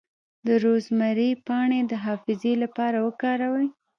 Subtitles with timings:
[0.47, 3.67] د روزمیری پاڼې د حافظې لپاره وکاروئ